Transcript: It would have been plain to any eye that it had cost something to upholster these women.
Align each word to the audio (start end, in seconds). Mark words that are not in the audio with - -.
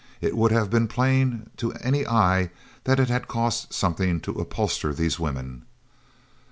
It 0.19 0.35
would 0.35 0.51
have 0.51 0.71
been 0.71 0.87
plain 0.87 1.51
to 1.57 1.73
any 1.73 2.07
eye 2.07 2.49
that 2.85 2.99
it 2.99 3.09
had 3.09 3.27
cost 3.27 3.71
something 3.71 4.19
to 4.21 4.31
upholster 4.39 4.95
these 4.95 5.19
women. 5.19 5.65